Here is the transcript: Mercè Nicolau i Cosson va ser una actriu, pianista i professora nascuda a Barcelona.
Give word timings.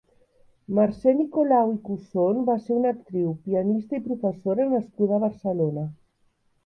Mercè 0.77 1.11
Nicolau 1.17 1.73
i 1.73 1.75
Cosson 1.89 2.41
va 2.49 2.55
ser 2.63 2.73
una 2.77 2.93
actriu, 2.95 3.29
pianista 3.49 3.99
i 3.99 4.03
professora 4.09 4.67
nascuda 4.73 5.17
a 5.19 5.25
Barcelona. 5.29 5.89